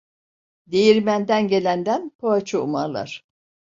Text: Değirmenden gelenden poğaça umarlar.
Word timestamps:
Değirmenden 0.67 1.47
gelenden 1.47 2.09
poğaça 2.09 2.59
umarlar. 2.59 3.23